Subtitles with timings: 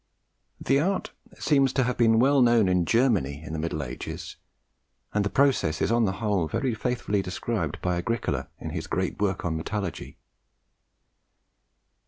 [0.59, 4.35] The art seems to have been well known in Germany in the Middle Ages,
[5.13, 9.19] and the process is on the whole very faithfully described by Agricola in his great
[9.21, 10.17] work on Metallurgy.